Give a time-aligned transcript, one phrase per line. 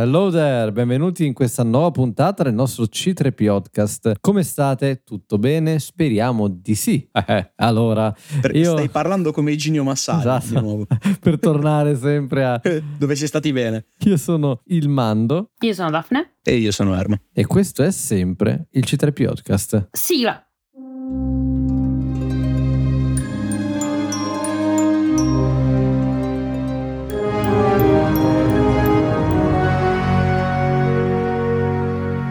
[0.00, 4.12] Hello there, benvenuti in questa nuova puntata del nostro C3 Podcast.
[4.20, 5.02] Come state?
[5.02, 5.80] Tutto bene?
[5.80, 7.08] Speriamo di sì.
[7.10, 8.70] Eh, allora, Perché io...
[8.70, 10.46] stai parlando come Iginio Massari Esatto.
[10.46, 10.86] di nuovo.
[11.18, 12.60] per tornare sempre a...
[12.96, 13.86] Dove sei stati bene.
[14.04, 16.36] Io sono il Mando Io sono Daphne.
[16.44, 17.20] E io sono Erma.
[17.32, 19.88] e questo è sempre il C3 Podcast.
[19.90, 20.40] Sigla.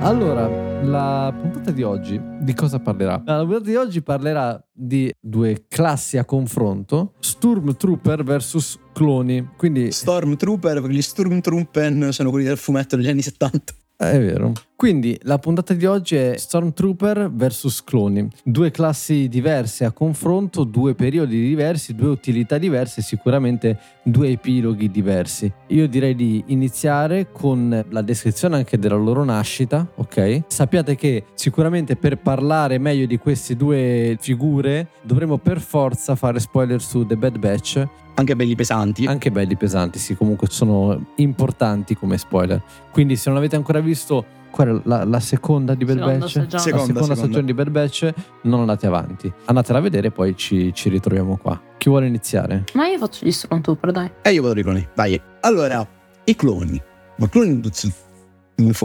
[0.07, 0.47] Allora,
[0.84, 3.21] la puntata di oggi di cosa parlerà?
[3.25, 9.49] La puntata di oggi parlerà di due classi a confronto, Stormtrooper versus cloni.
[9.57, 13.73] Quindi Stormtrooper, perché gli Stormtrooper sono quelli del fumetto degli anni 70.
[13.99, 14.51] Eh, È vero.
[14.75, 18.27] Quindi la puntata di oggi è Stormtrooper vs cloni.
[18.43, 25.51] Due classi diverse a confronto, due periodi diversi, due utilità diverse, sicuramente due epiloghi diversi.
[25.70, 30.43] Io direi di iniziare con la descrizione anche della loro nascita, ok?
[30.45, 36.84] Sappiate che sicuramente per parlare meglio di queste due figure dovremo per forza fare spoiler
[36.84, 37.87] su The Bad Batch,
[38.18, 39.05] Anche belli pesanti.
[39.05, 42.62] anche belli pesanti, sì, comunque sono importanti come spoiler.
[42.91, 46.32] Quindi se non avete ancora visto qual è la, la seconda di Bad Seconda Batch,
[46.32, 47.15] Seconda, seconda seconda.
[47.15, 49.32] stagione di Bad Batch, non andate avanti.
[49.45, 51.62] Andatela a vedere e poi ci, ci ritroviamo qua.
[51.77, 52.63] Chi vuole iniziare?
[52.73, 54.12] Ma io faccio gli Stormtrooper, dai.
[54.23, 54.88] E io vado i cloni.
[54.95, 55.21] Dai.
[55.41, 55.88] Allora,
[56.23, 56.82] i cloni.
[57.18, 57.62] Ma cloni...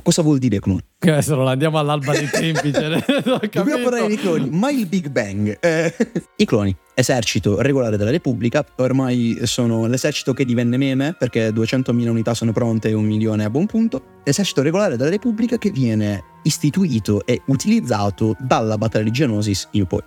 [0.03, 0.81] Cosa vuol dire cloni?
[0.98, 2.73] Che adesso non andiamo all'alba dei tempi.
[2.73, 3.03] cioè,
[3.51, 5.56] Dobbiamo parlare di cloni, ma il Big Bang.
[5.61, 5.95] Eh,
[6.37, 12.34] I cloni, esercito regolare della Repubblica, ormai sono l'esercito che divenne meme perché 200.000 unità
[12.34, 14.20] sono pronte e un milione a buon punto.
[14.25, 20.03] Esercito regolare della Repubblica che viene istituito e utilizzato dalla battaglia di Geonosis in poi.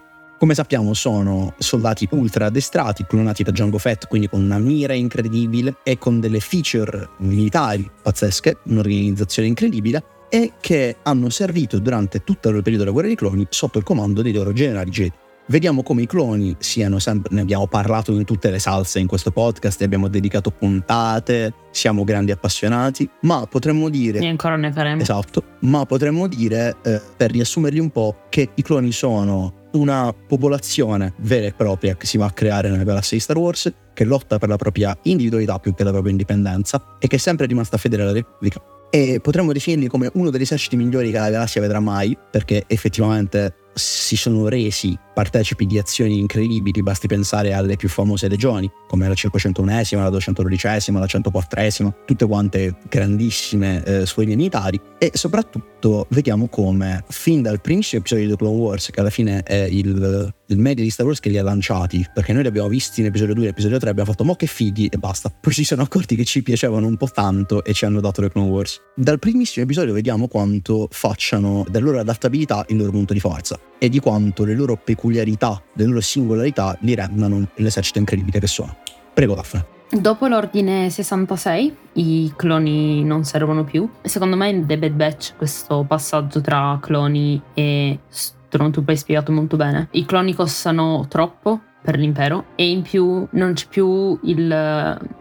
[0.45, 5.77] Come sappiamo sono soldati ultra addestrati, clonati da Django Fett, quindi con una mira incredibile
[5.81, 12.61] e con delle feature militari pazzesche, un'organizzazione incredibile, e che hanno servito durante tutto il
[12.61, 15.13] periodo della guerra dei cloni sotto il comando dei loro generali Jedi.
[15.47, 19.31] Vediamo come i cloni siano sempre, ne abbiamo parlato in tutte le salse in questo
[19.31, 24.19] podcast, ne abbiamo dedicato puntate, siamo grandi appassionati, ma potremmo dire...
[24.19, 25.01] E ancora ne faremo.
[25.01, 31.13] Esatto, ma potremmo dire, eh, per riassumerli un po', che i cloni sono una popolazione
[31.17, 34.37] vera e propria che si va a creare nella galassia di Star Wars, che lotta
[34.37, 38.03] per la propria individualità più che la propria indipendenza e che è sempre rimasta fedele
[38.03, 38.61] alla Repubblica.
[38.89, 43.53] E potremmo definirli come uno degli eserciti migliori che la galassia vedrà mai, perché effettivamente
[43.75, 49.13] si sono resi partecipi di azioni incredibili, basti pensare alle più famose legioni, come la
[49.13, 54.79] 501esima, la 212esima, la 104esima, tutte quante grandissime eh, scuole militari.
[54.97, 59.67] E soprattutto vediamo come fin dal primissimo episodio di Clone Wars, che alla fine è
[59.69, 62.99] il, il media di Star Wars che li ha lanciati, perché noi li abbiamo visti
[63.01, 65.63] in episodio 2 e episodio 3, abbiamo fatto mo che fighi e basta, poi si
[65.63, 68.81] sono accorti che ci piacevano un po' tanto e ci hanno dato The Clone Wars.
[68.95, 73.89] Dal primissimo episodio vediamo quanto facciano della loro adattabilità il loro punto di forza e
[73.89, 78.75] di quanto le loro peculiarità, le loro singolarità li rendano l'esercito incredibile che sono.
[79.13, 79.73] Prego Daphne.
[79.89, 83.87] Dopo l'ordine 66 i cloni non servono più.
[84.01, 89.55] Secondo me in The Bad Batch questo passaggio tra cloni e Stormtrooper è spiegato molto
[89.55, 89.87] bene.
[89.91, 94.47] I cloni costano troppo per l'impero e in più non c'è più il...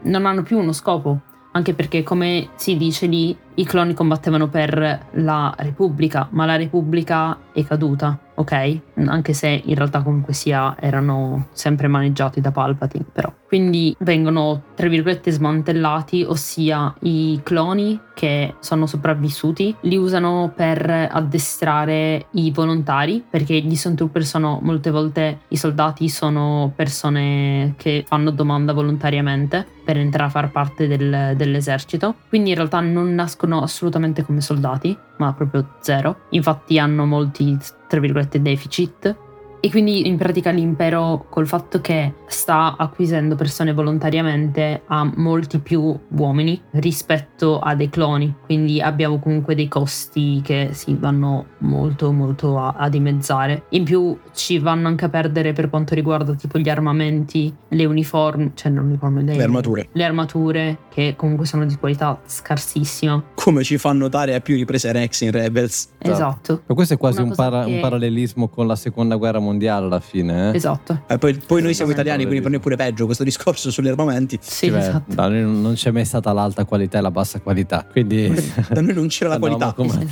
[0.03, 1.21] non hanno più uno scopo.
[1.53, 7.38] Anche perché come si dice lì i cloni combattevano per la Repubblica, ma la Repubblica
[7.53, 8.81] è caduta, ok?
[9.06, 13.32] Anche se in realtà comunque sia erano sempre maneggiati da Palpatine, però.
[13.47, 22.26] Quindi vengono, tra virgolette, smantellati, ossia i cloni che sono sopravvissuti li usano per addestrare
[22.32, 28.72] i volontari, perché gli Stormtrooper sono molte volte i soldati sono persone che fanno domanda
[28.72, 32.16] volontariamente per entrare a far parte del- dell'esercito.
[32.28, 36.22] Quindi in realtà non nascono assolutamente come soldati, ma proprio zero.
[36.31, 39.16] Infatti hanno molti, tra virgolette, deficit.
[39.64, 45.98] E quindi in pratica l'impero, col fatto che sta acquisendo persone volontariamente, ha molti più
[46.19, 48.34] uomini rispetto a dei cloni.
[48.44, 53.62] Quindi abbiamo comunque dei costi che si vanno molto molto a, a dimezzare.
[53.71, 58.50] In più ci vanno anche a perdere per quanto riguarda tipo gli armamenti, le uniformi,
[58.53, 59.89] cioè non uniformi, Le armature.
[59.92, 63.22] le armature che comunque sono di qualità scarsissima.
[63.33, 65.89] Come ci fa notare a più riprese Rex in Rebels.
[65.97, 66.65] Esatto.
[66.66, 70.01] Ma questo è quasi un, para- che- un parallelismo con la seconda guerra mondiale alla
[70.01, 70.51] fine.
[70.53, 70.56] Eh?
[70.56, 71.03] Esatto.
[71.06, 73.89] E poi, poi noi siamo italiani, quindi per noi è pure peggio questo discorso sugli
[73.89, 74.39] armamenti.
[74.41, 75.15] Sì, Beh, esatto.
[75.15, 77.86] da noi non c'è mai stata l'alta qualità e la bassa qualità.
[77.91, 78.33] Quindi
[78.68, 79.72] Da noi non c'era la qualità.
[79.72, 80.06] come-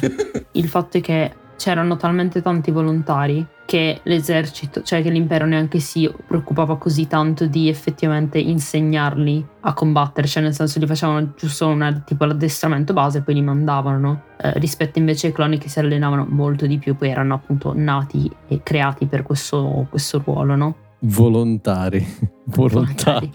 [0.53, 6.12] Il fatto è che c'erano talmente tanti volontari che l'esercito, cioè che l'impero neanche si
[6.26, 11.93] preoccupava così tanto di effettivamente insegnarli a combattere, cioè nel senso li facevano giusto una,
[12.05, 14.23] tipo l'addestramento base e poi li mandavano, no?
[14.38, 18.29] eh, rispetto invece ai cloni che si allenavano molto di più, poi erano appunto nati
[18.49, 20.76] e creati per questo, questo ruolo, no?
[21.11, 22.07] Volontari.
[22.45, 23.31] Volontari.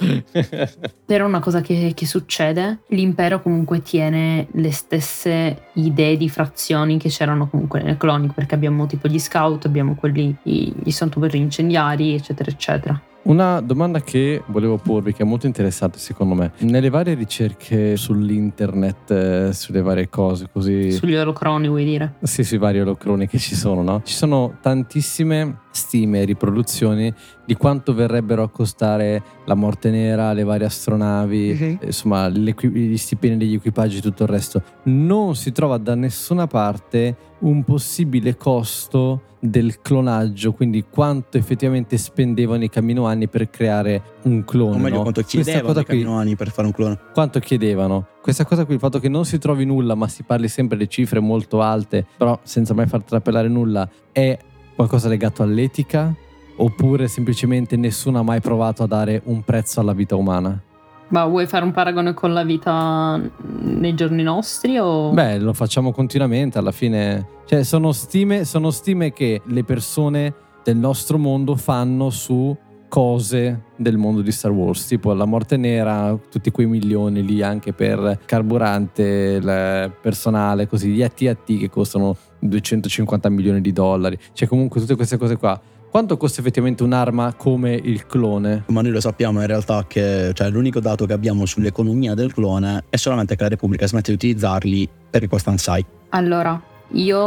[1.05, 7.09] Però una cosa che, che, succede, l'impero comunque tiene le stesse idee di frazioni che
[7.09, 12.13] c'erano comunque nel clonic, perché abbiamo tipo gli scout, abbiamo quelli, gli, gli santuari incendiari,
[12.13, 13.01] eccetera, eccetera.
[13.23, 19.11] Una domanda che volevo porvi, che è molto interessante secondo me, nelle varie ricerche sull'internet,
[19.11, 20.93] eh, sulle varie cose così...
[20.93, 22.13] Sugli olocroni vuoi dire?
[22.23, 24.01] Sì, sui vari olocroni che ci sono, no?
[24.05, 27.13] Ci sono tantissime stime e riproduzioni
[27.45, 31.85] di quanto verrebbero a costare la morte nera, le varie astronavi, uh-huh.
[31.85, 34.61] insomma gli stipendi degli equipaggi e tutto il resto.
[34.83, 42.63] Non si trova da nessuna parte un possibile costo del clonaggio, quindi quanto effettivamente spendevano
[42.63, 44.75] i Caminoani per creare un clone.
[44.75, 45.01] O meglio, no?
[45.03, 46.99] quanto chiedevano i Caminoani per fare un clone.
[47.13, 48.07] Quanto chiedevano.
[48.21, 50.89] Questa cosa qui, il fatto che non si trovi nulla, ma si parli sempre di
[50.89, 54.37] cifre molto alte, però senza mai far trapelare nulla, è
[54.77, 56.13] qualcosa legato all'etica
[56.57, 60.61] oppure semplicemente nessuno ha mai provato a dare un prezzo alla vita umana?
[61.09, 63.19] Ma vuoi fare un paragone con la vita
[63.61, 64.77] nei giorni nostri?
[64.77, 65.11] O...
[65.11, 67.25] Beh, lo facciamo continuamente alla fine.
[67.45, 70.33] Cioè, sono stime, sono stime che le persone
[70.63, 72.55] del nostro mondo fanno su
[72.97, 77.71] cose del mondo di Star Wars, tipo la morte nera, tutti quei milioni lì anche
[77.71, 84.81] per carburante, il personale, così gli AT-AT che costano 250 milioni di dollari, cioè comunque
[84.81, 85.61] tutte queste cose qua.
[85.91, 88.63] Quanto costa effettivamente un'arma come il clone?
[88.69, 92.85] Ma noi lo sappiamo in realtà che cioè, l'unico dato che abbiamo sull'economia del clone
[92.89, 95.85] è solamente che la Repubblica smette di utilizzarli perché costano assai.
[96.09, 96.59] Allora,
[96.93, 97.19] io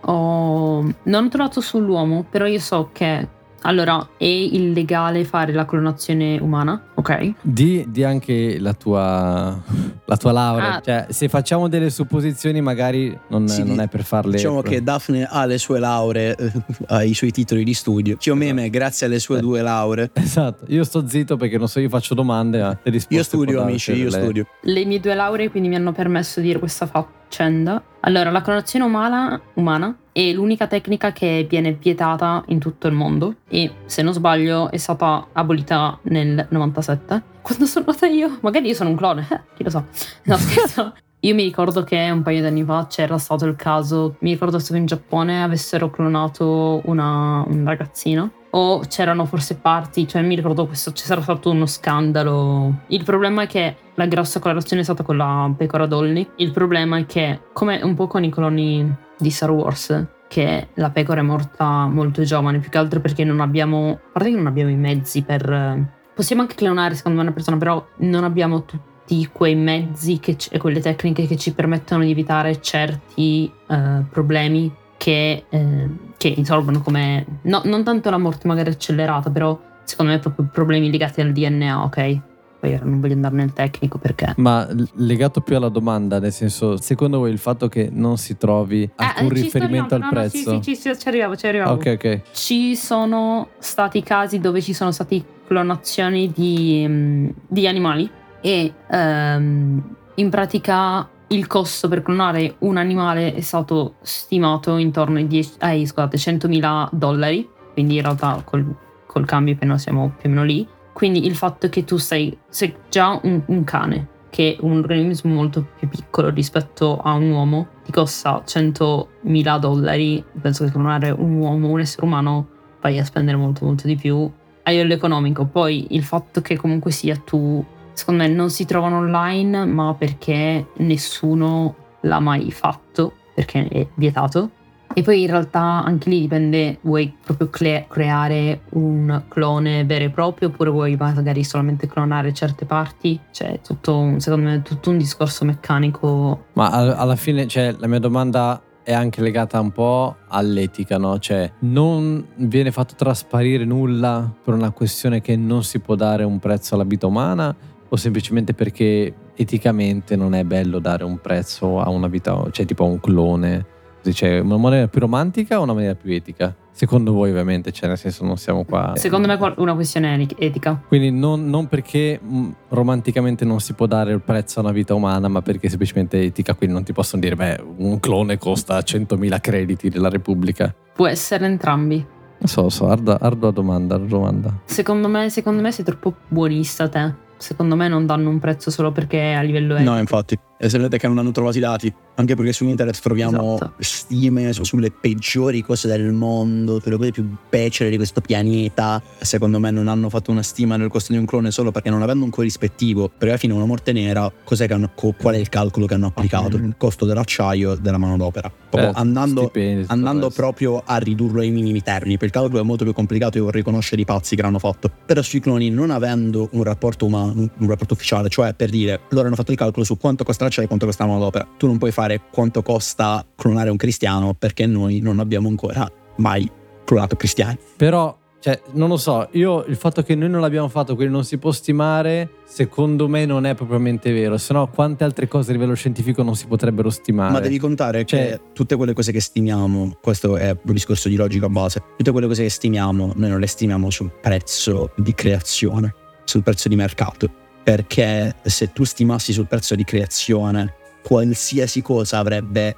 [0.00, 0.82] ho...
[1.04, 3.28] non ho trovato sull'uomo, però io so che
[3.66, 7.32] allora, è illegale fare la clonazione umana, ok?
[7.40, 9.58] Di, di anche la tua,
[10.04, 10.74] la tua laurea.
[10.74, 10.80] Ah.
[10.80, 14.32] Cioè, se facciamo delle supposizioni, magari non, sì, non è per farle.
[14.32, 16.52] Diciamo che Daphne ha le sue lauree, eh,
[16.88, 18.18] ha i suoi titoli di studio.
[18.34, 18.78] Meme, esatto.
[18.78, 19.40] grazie alle sue eh.
[19.40, 20.10] due lauree.
[20.12, 23.14] Esatto, io sto zitto perché non so, io faccio domande, ma le risposte.
[23.14, 24.10] Io studio, amici, io le...
[24.10, 24.46] studio.
[24.60, 26.86] Le mie due lauree quindi mi hanno permesso di dire questa
[27.24, 27.82] faccenda.
[28.00, 33.36] Allora, la clonazione umana, umana è l'unica tecnica che viene vietata in tutto il mondo
[33.48, 38.38] e se non sbaglio è stata abolita nel 97 quando sono nata io?
[38.40, 39.84] Magari io sono un clone eh, chi lo sa.
[40.24, 40.94] No scherzo.
[41.20, 44.56] Io mi ricordo che un paio di anni fa c'era stato il caso mi ricordo
[44.58, 50.66] che in Giappone avessero clonato una, un ragazzino o c'erano forse parti, cioè mi ricordo
[50.66, 52.82] questo, c'era stato uno scandalo.
[52.88, 56.28] Il problema è che la grossa colorazione è stata con la pecora Dolly.
[56.36, 60.90] Il problema è che, come un po' con i cloni di Star Wars, che la
[60.90, 64.46] pecora è morta molto giovane, più che altro perché non abbiamo, a parte che non
[64.46, 65.92] abbiamo i mezzi per...
[66.14, 70.80] Possiamo anche clonare secondo me una persona, però non abbiamo tutti quei mezzi e quelle
[70.80, 74.72] tecniche che ci permettono di evitare certi uh, problemi
[75.04, 77.26] che, eh, che risolvono come...
[77.42, 81.84] No, non tanto la morte magari accelerata, però secondo me proprio problemi legati al DNA,
[81.84, 82.20] ok?
[82.58, 84.32] Poi non voglio andare nel tecnico perché.
[84.38, 88.90] Ma legato più alla domanda, nel senso, secondo voi il fatto che non si trovi
[88.96, 90.54] ah, alcun riferimento al no, prezzo?
[90.54, 91.74] No, sì, sì, sì, ci arrivavo, ci arrivavo.
[91.74, 92.20] Ok, ok.
[92.32, 98.10] Ci sono stati casi dove ci sono stati clonazioni di, mm, di animali
[98.40, 99.82] e um,
[100.14, 105.86] in pratica il costo per clonare un animale è stato stimato intorno ai, 10, ai
[105.86, 108.74] scusate, 100.000 dollari, quindi in realtà col,
[109.06, 110.66] col cambio noi siamo più o meno lì.
[110.92, 115.34] Quindi il fatto che tu sei, sei già un, un cane, che è un organismo
[115.34, 121.34] molto più piccolo rispetto a un uomo, ti costa 100.000 dollari, penso che clonare un
[121.34, 122.48] uomo, un essere umano,
[122.80, 124.30] vai a spendere molto molto di più
[124.62, 125.46] a livello economico.
[125.46, 127.64] Poi il fatto che comunque sia tu
[127.94, 134.50] secondo me non si trovano online, ma perché nessuno l'ha mai fatto, perché è vietato.
[134.96, 140.10] E poi in realtà anche lì dipende, vuoi proprio cre- creare un clone vero e
[140.10, 143.18] proprio oppure vuoi magari solamente clonare certe parti?
[143.32, 146.44] Cioè, tutto un, secondo me, tutto un discorso meccanico.
[146.52, 151.18] Ma alla fine, cioè, la mia domanda è anche legata un po' all'etica, no?
[151.18, 156.38] Cioè, non viene fatto trasparire nulla per una questione che non si può dare un
[156.38, 157.56] prezzo alla vita umana
[157.94, 162.84] o semplicemente perché eticamente non è bello dare un prezzo a una vita, cioè tipo
[162.84, 163.66] a un clone?
[164.04, 166.54] Cioè, una maniera più romantica o una maniera più etica?
[166.72, 168.92] Secondo voi ovviamente, cioè nel senso non siamo qua...
[168.96, 170.82] Secondo me è una questione etica.
[170.86, 174.92] Quindi non, non perché mh, romanticamente non si può dare il prezzo a una vita
[174.92, 179.40] umana, ma perché semplicemente etica, quindi non ti possono dire, beh, un clone costa 100.000
[179.40, 180.74] crediti della Repubblica.
[180.94, 182.04] Può essere entrambi.
[182.42, 184.60] So, so, ardua, ardua domanda, domanda.
[184.64, 187.22] Secondo me, secondo me sei troppo buonista te.
[187.36, 189.90] Secondo me non danno un prezzo solo perché a livello etico.
[189.90, 190.38] No, infatti.
[190.56, 193.72] E se vedete che non hanno trovato i dati, anche perché su internet troviamo Esatto.
[193.78, 199.02] stime su- sulle peggiori cose del mondo, sulle cose più becere di questo pianeta.
[199.20, 202.02] Secondo me non hanno fatto una stima del costo di un clone solo perché non
[202.02, 205.48] avendo un corrispettivo, perché alla fine una morte nera, cos'è che hanno, qual è il
[205.48, 206.56] calcolo che hanno applicato?
[206.56, 208.50] Il costo dell'acciaio e della manodopera.
[208.70, 212.16] Proprio Eh, andando, stipendi, andando proprio a ridurlo ai minimi termini.
[212.16, 214.90] Per il calcolo è molto più complicato, io vorrei conoscere i pazzi che l'hanno fatto.
[215.04, 219.26] Però sui cloni, non avendo un rapporto umano, un rapporto ufficiale, cioè per dire, loro
[219.26, 221.46] hanno fatto il calcolo su quanto costa e quanto costa la manodopera.
[221.56, 226.50] Tu non puoi fare quanto costa clonare un cristiano perché noi non abbiamo ancora mai
[226.84, 227.58] clonato cristiani.
[227.76, 231.24] Però, cioè, non lo so, io il fatto che noi non l'abbiamo fatto, quindi non
[231.24, 234.36] si può stimare, secondo me non è propriamente vero.
[234.36, 237.32] Se no, quante altre cose a livello scientifico non si potrebbero stimare?
[237.32, 241.16] Ma devi contare Cioè- che tutte quelle cose che stimiamo, questo è un discorso di
[241.16, 245.94] logica base, tutte quelle cose che stimiamo, noi non le stimiamo sul prezzo di creazione,
[246.24, 247.42] sul prezzo di mercato.
[247.64, 252.76] Perché se tu stimassi sul prezzo di creazione, qualsiasi cosa avrebbe,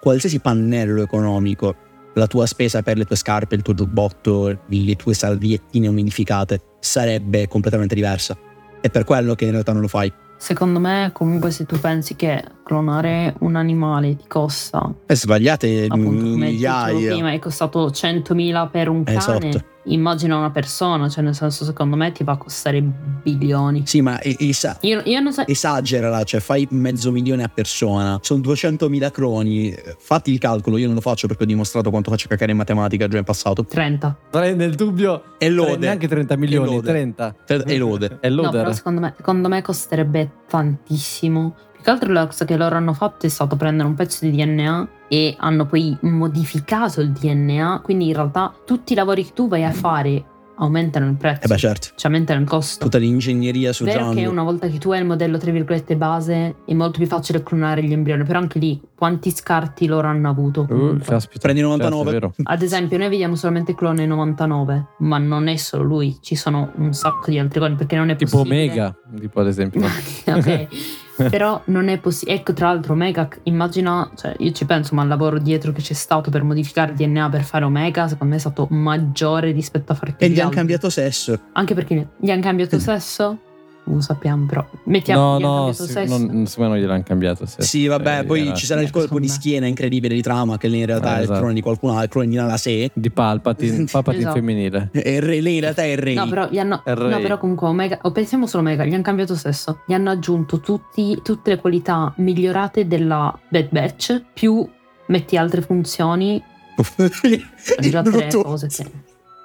[0.00, 1.74] qualsiasi pannello economico,
[2.14, 7.48] la tua spesa per le tue scarpe, il tuo giubbotto, le tue salviettine umidificate, sarebbe
[7.48, 8.36] completamente diversa.
[8.80, 10.12] È per quello che in realtà non lo fai.
[10.36, 16.10] Secondo me, comunque, se tu pensi che clonare un animale ti costa, E sbagliate appunto,
[16.10, 17.12] come dicevo migliaia.
[17.12, 19.64] prima, è costato 100.000 per un cane.
[19.88, 23.82] Immagina una persona, cioè nel senso, secondo me ti va a costare bilioni.
[23.86, 25.46] Sì, ma e- esa- Io, io non so.
[25.46, 30.86] esagerala, cioè fai mezzo milione a persona, sono 200.000 croni, eh, fatti il calcolo, io
[30.86, 33.64] non lo faccio perché ho dimostrato quanto faccio cacare in matematica già in passato.
[33.64, 34.16] 30.
[34.30, 35.22] Sarei nel dubbio.
[35.38, 35.76] E lode.
[35.78, 36.86] Neanche 30 milioni, E lode.
[36.88, 37.34] 30.
[37.66, 38.18] E lode.
[38.20, 38.60] È No, loader.
[38.62, 41.54] però secondo me, secondo me costerebbe tantissimo.
[41.72, 44.32] Più che altro la cosa che loro hanno fatto è stato prendere un pezzo di
[44.32, 47.80] DNA e hanno poi modificato il DNA.
[47.82, 50.24] Quindi in realtà tutti i lavori che tu vai a fare
[50.60, 51.44] aumentano il prezzo.
[51.44, 52.84] E beh certo, Cioè aumentano il costo.
[52.84, 56.56] tutta l'ingegneria su Vero che una volta che tu hai il modello tra virgolette base
[56.66, 60.66] è molto più facile clonare gli embrioni, però anche lì quanti scarti loro hanno avuto?
[60.68, 61.38] Uh, caspita.
[61.42, 62.10] Prendi 99.
[62.10, 62.32] Certo.
[62.42, 66.92] Ad esempio, noi vediamo solamente clone 99, ma non è solo lui, ci sono un
[66.92, 68.62] sacco di altri cloni perché non è Tipo possibile.
[68.64, 69.80] Omega, tipo ad esempio.
[70.26, 70.66] ok,
[71.30, 72.38] però non è possibile.
[72.38, 75.94] Ecco, tra l'altro, Omega, immagina, cioè io ci penso, ma il lavoro dietro che c'è
[75.94, 79.94] stato per modificare il DNA per fare Omega, secondo me è stato maggiore rispetto a
[79.94, 81.38] fare E gli hanno cambiato sesso.
[81.52, 83.38] Anche perché gli hanno cambiato sesso?
[83.88, 84.68] Non lo sappiamo, però.
[84.84, 86.18] Mettiamo No, no, sì, sesso.
[86.18, 87.46] non, secondo me non gliel'hanno cambiato.
[87.46, 87.62] sì.
[87.62, 90.58] Sì, vabbè, Eh, poi era- ci sarà il Sì, colpo di schiena incredibile di trama
[90.58, 91.38] che lei in realtà Eh, è il esatto.
[91.38, 92.90] clone di qualcun altro, il clone di Nala Se.
[92.92, 94.36] Di Palpatine, Palpatine Esatto.
[94.36, 94.90] femminile.
[94.92, 96.12] E re- lei in realtà è il re.
[96.12, 99.34] No, però, gli hanno, no, però comunque Omega, o pensiamo solo Omega, gli hanno cambiato
[99.34, 104.68] sesso, gli hanno aggiunto tutti- tutte le qualità migliorate della Bad Batch, più
[105.06, 106.42] metti altre funzioni,
[107.80, 108.84] già tre cose che...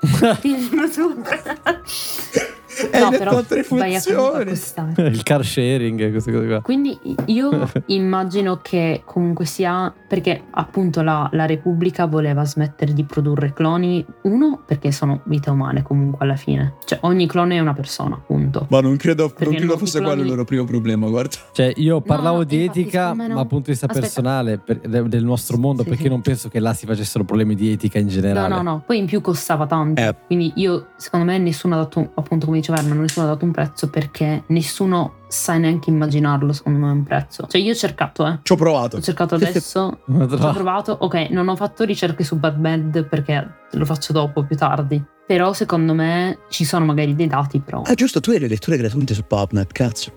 [2.92, 5.08] È no, le però altre vai a comunque funzioni.
[5.10, 6.62] Il car sharing, queste cose qua.
[6.62, 13.54] Quindi io immagino che comunque sia perché appunto la, la Repubblica voleva smettere di produrre
[13.54, 18.20] cloni, uno perché sono vite umane comunque alla fine, cioè ogni clone è una persona,
[18.26, 18.68] punto.
[18.70, 21.36] Ma non credo, Perché non credo non fosse quello il loro primo problema, guarda.
[21.52, 23.34] Cioè, io parlavo no, di infatti, etica, secondo me no.
[23.36, 24.06] ma dal punto di vista Aspetta.
[24.06, 26.10] personale per- de- del nostro mondo, Sì, perché sì.
[26.10, 28.54] non penso che là si facessero problemi di etica in No, generale.
[28.56, 30.02] no, no, poi in più costava tanto.
[30.02, 30.16] Eh.
[30.26, 33.52] Quindi io, secondo me, nessuno ha dato, appunto come diceva Erno, nessuno ha dato un
[33.52, 37.46] prezzo perché nessuno sa neanche immaginarlo, secondo me, un prezzo.
[37.48, 38.40] Cioè io ho cercato, eh.
[38.42, 38.98] Ci ho provato.
[38.98, 40.96] Ho cercato adesso, Non ho provato.
[41.02, 45.04] Ok, non ho fatto ricerche su Bad Bad perché lo faccio dopo, più tardi.
[45.26, 47.82] Però secondo me ci sono magari dei dati, però.
[47.86, 50.12] Ah, giusto, tu hai le letture gratuite su PubNet, cazzo.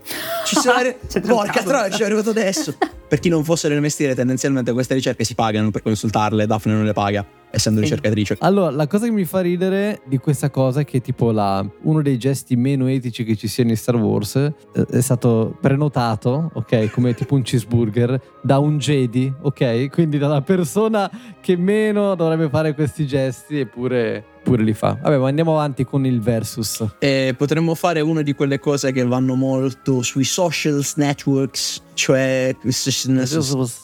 [0.45, 0.99] Ci sono le...
[1.09, 2.75] C'è Porca troia, ci è arrivato adesso.
[3.09, 6.85] Per chi non fosse nel mestiere, tendenzialmente queste ricerche si pagano per consultarle, Daphne non
[6.85, 7.85] le paga, essendo Sì.
[7.87, 8.37] ricercatrice.
[8.41, 12.03] Allora, la cosa che mi fa ridere di questa cosa è che tipo la- uno
[12.03, 14.53] dei gesti meno etici che ci siano in Star Wars eh,
[14.91, 19.89] è stato prenotato, ok, come tipo un cheeseburger, da un Jedi, ok?
[19.89, 21.09] Quindi dalla persona
[21.41, 24.97] che meno dovrebbe fare questi gesti eppure pure li fa.
[25.03, 26.87] Vabbè, ma andiamo avanti con il versus.
[27.01, 32.55] E potremmo fare una di quelle cose che vanno molto sui social networks, cioè,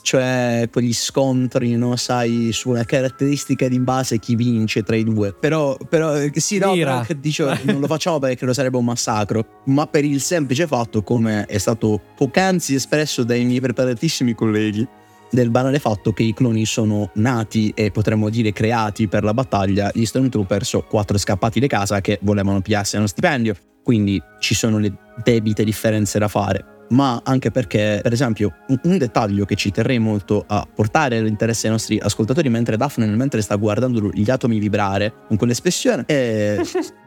[0.03, 1.97] cioè quegli scontri, no?
[1.97, 5.35] Sai, sulla caratteristica di base chi vince tra i due.
[5.35, 8.85] Però, però eh, sì, no, però che dicevo, non lo facciamo perché credo sarebbe un
[8.85, 14.87] massacro, ma per il semplice fatto, come è stato poc'anzi espresso dai miei preparatissimi colleghi,
[15.33, 19.91] del banale fatto che i cloni sono nati e potremmo dire creati per la battaglia,
[19.93, 24.79] gli Stormtrooper sono quattro scappati di casa che volevano pigliarsi uno stipendio, quindi ci sono
[24.79, 24.93] le
[25.23, 30.45] debite differenze da fare ma anche perché, per esempio, un, dettaglio che ci terrei molto
[30.47, 35.37] a portare all'interesse dei nostri ascoltatori mentre Daphne mentre sta guardando gli atomi vibrare con
[35.37, 36.61] quell'espressione e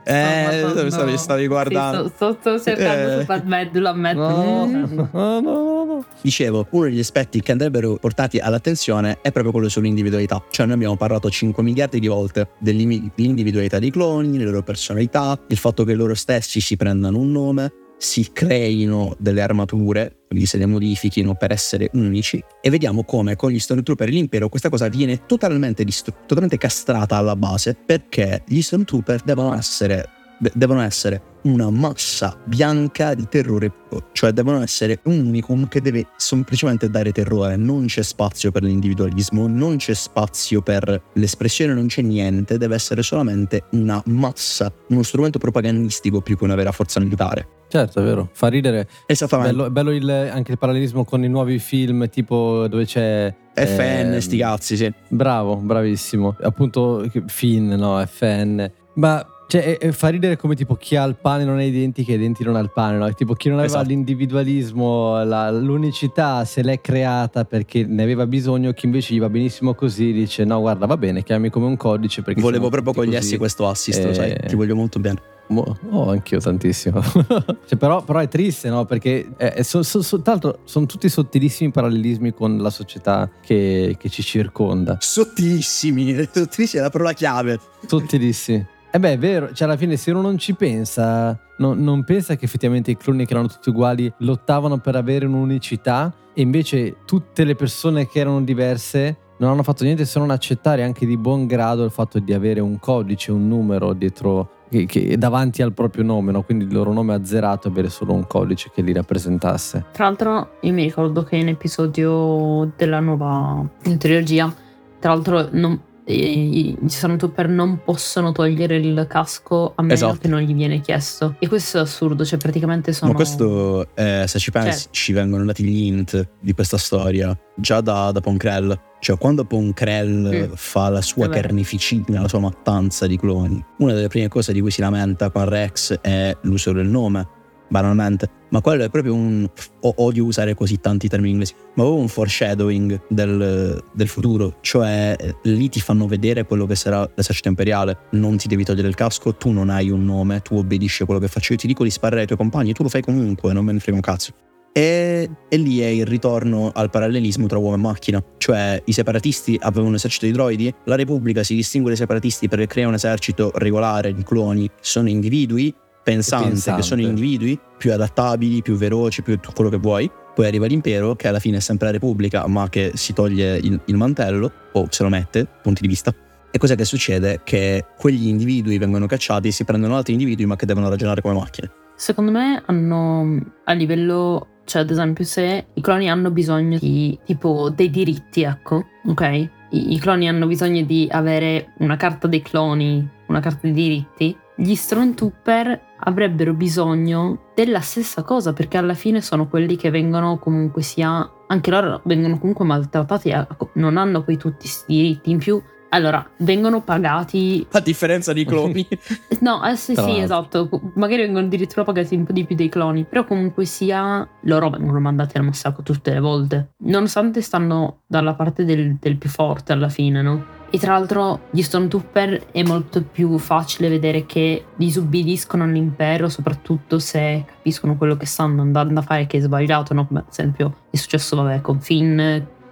[0.03, 2.07] eh, stavi, stavi guardando.
[2.07, 3.19] Sì, sto, sto, cercando eh.
[3.21, 4.19] super bad, lo ammetto.
[4.19, 9.69] No, no, no, no, dicevo uno degli aspetti che andrebbero portati all'attenzione è proprio quello
[9.69, 10.43] sull'individualità.
[10.49, 15.57] Cioè noi abbiamo parlato 5 miliardi di volte dell'individualità dei cloni le loro personalità il
[15.57, 20.65] fatto che loro stessi si prendano un nome si creino delle armature, quindi se le
[20.65, 25.25] modifichino per essere unici, e vediamo come con gli Stormtrooper e l'impero questa cosa viene
[25.25, 30.07] totalmente, distru- totalmente castrata alla base perché gli Stormtrooper devono essere,
[30.53, 33.71] devono essere una massa bianca di terrore
[34.11, 39.47] cioè devono essere un unicum che deve semplicemente dare terrore, non c'è spazio per l'individualismo,
[39.47, 45.39] non c'è spazio per l'espressione, non c'è niente, deve essere solamente una massa, uno strumento
[45.39, 47.47] propagandistico più che una vera forza militare.
[47.67, 48.87] Certo, è vero, fa ridere.
[49.05, 49.53] Esattamente.
[49.53, 54.21] Bello, bello il, anche il parallelismo con i nuovi film, tipo dove c'è FN, eh,
[54.21, 54.93] sti cazzi, sì.
[55.09, 56.35] Bravo, bravissimo.
[56.41, 58.69] Appunto, Finn, no, FN.
[58.95, 62.13] Ma cioè, fa ridere come tipo chi ha il pane non ha i denti, che
[62.13, 63.13] i denti non ha il pane, no?
[63.13, 63.89] Tipo chi non aveva esatto.
[63.89, 69.75] l'individualismo, la, l'unicità se l'è creata perché ne aveva bisogno, chi invece gli va benissimo
[69.75, 72.41] così dice no guarda va bene, chiami come un codice perché...
[72.41, 74.13] Volevo proprio cogliessi questo assist, e...
[74.13, 75.33] sai, ti voglio molto bene.
[75.47, 77.01] Oh, anch'io tantissimo.
[77.67, 78.85] cioè, però, però, è triste, no?
[78.85, 83.95] Perché eh, so, so, so, tra l'altro sono tutti sottilissimi parallelismi con la società che,
[83.99, 84.97] che ci circonda.
[84.99, 87.59] Sottilissimi, sottilissimi è la parola chiave.
[87.85, 88.73] Sottilissimi.
[88.95, 92.37] Eh beh, è vero, cioè alla fine se uno non ci pensa, no, non pensa
[92.37, 97.43] che effettivamente i cloni che erano tutti uguali lottavano per avere un'unicità e invece tutte
[97.43, 101.45] le persone che erano diverse non hanno fatto niente se non accettare anche di buon
[101.45, 106.05] grado il fatto di avere un codice, un numero dietro che, che davanti al proprio
[106.05, 106.43] nome, no?
[106.43, 109.87] quindi il loro nome azzerato e avere solo un codice che li rappresentasse.
[109.91, 113.61] Tra l'altro io mi ricordo che in episodio della nuova
[113.97, 114.55] trilogia,
[114.99, 120.17] tra l'altro non, i Stormtrooper non possono togliere il casco a meno esatto.
[120.17, 121.35] che non gli viene chiesto.
[121.39, 123.11] E questo è assurdo, cioè praticamente sono...
[123.11, 124.91] Ma questo, eh, se ci pensi, cioè...
[124.91, 128.79] ci vengono dati gli hint di questa storia già da, da Ponkrell.
[128.99, 130.53] Cioè, quando Ponkrell mm.
[130.55, 134.71] fa la sua carneficina, la sua mattanza di cloni, una delle prime cose di cui
[134.71, 139.47] si lamenta con Rex è l'uso del nome banalmente, ma quello è proprio un...
[139.81, 145.69] odio usare così tanti termini inglesi, ma proprio un foreshadowing del, del, futuro, cioè lì
[145.69, 149.51] ti fanno vedere quello che sarà l'esercito imperiale, non ti devi togliere il casco, tu
[149.51, 152.21] non hai un nome, tu obbedisci a quello che faccio io, ti dico di sparare
[152.21, 154.33] ai tuoi compagni, tu lo fai comunque, non me ne frega un cazzo.
[154.77, 159.57] E, e, lì è il ritorno al parallelismo tra uomo e macchina, cioè i separatisti
[159.61, 163.53] avevano un esercito di droidi, la Repubblica si distingue dai separatisti perché crea un esercito
[163.55, 165.73] regolare di cloni, sono individui
[166.05, 170.09] pensante, pensante, che sono individui più adattabili, più veloci, più quello che vuoi.
[170.35, 173.79] Poi arriva l'impero, che alla fine è sempre la Repubblica, ma che si toglie il,
[173.85, 176.13] il mantello, o se lo mette, punti di vista.
[176.51, 177.41] E cos'è che succede?
[177.43, 181.71] Che quegli individui vengono cacciati, si prendono altri individui, ma che devono ragionare come macchine.
[181.95, 187.69] Secondo me hanno a livello, cioè ad esempio se i cloni hanno bisogno di tipo
[187.69, 189.21] dei diritti, ecco, ok?
[189.69, 194.37] I, i cloni hanno bisogno di avere una carta dei cloni, una carta di diritti,
[194.57, 200.81] gli Stormtrooper avrebbero bisogno della stessa cosa perché alla fine sono quelli che vengono comunque
[200.81, 203.33] sia anche loro vengono comunque maltrattati
[203.73, 205.61] non hanno poi tutti questi diritti in più
[205.95, 207.65] allora, vengono pagati.
[207.71, 208.85] A differenza dei cloni.
[209.39, 210.69] no, eh, sì, sì, esatto.
[210.95, 213.05] Magari vengono addirittura pagati un po' di più dei cloni.
[213.05, 216.73] Però comunque sia, loro vengono mandati al massacro tutte le volte.
[216.79, 220.45] Nonostante stanno dalla parte del, del più forte alla fine, no?
[220.75, 227.45] E tra l'altro gli Stormtrooper è molto più facile vedere che disubbidiscono all'impero, soprattutto se
[227.47, 230.05] capiscono quello che stanno andando a fare che è sbagliato, no?
[230.05, 232.17] Come ad esempio è successo vabbè, con Finn,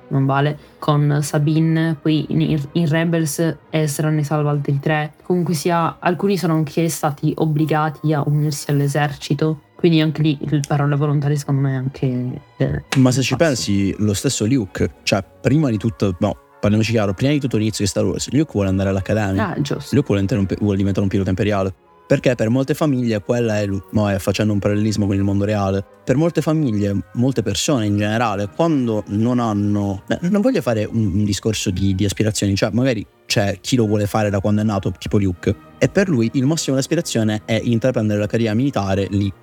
[0.10, 5.14] non vale, con Sabine, poi in, in Rebels Ezra ne salva altri tre.
[5.24, 9.62] Comunque sia, alcuni sono anche stati obbligati a unirsi all'esercito.
[9.78, 12.42] Quindi anche lì il parole volontarie secondo me è anche...
[12.58, 17.14] Eh, Ma se ci pensi, lo stesso Luke, cioè prima di tutto, no, parliamoci chiaro,
[17.14, 19.50] prima di tutto l'inizio di Star Wars, Luke vuole andare all'Accademia.
[19.50, 19.94] Ah, giusto.
[19.94, 21.74] Luke vuole, un, vuole diventare un pilota imperiale.
[22.08, 25.84] Perché per molte famiglie quella è, no, è facendo un parallelismo con il mondo reale.
[26.06, 30.04] Per molte famiglie, molte persone in generale, quando non hanno.
[30.22, 34.06] Non voglio fare un, un discorso di, di, aspirazioni, cioè magari c'è chi lo vuole
[34.06, 38.20] fare da quando è nato, tipo Luke, e per lui il massimo dell'aspirazione è intraprendere
[38.20, 39.34] la carriera militare lì